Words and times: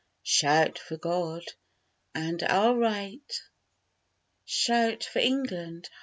Shout 0.23 0.79
for 0.79 0.97
God 0.97 1.43
and 2.15 2.41
our 2.41 2.75
right! 2.75 3.21
Chorus. 3.27 3.51
Shout 4.45 5.03
for 5.03 5.19
England! 5.19 5.83
etc. 5.85 5.93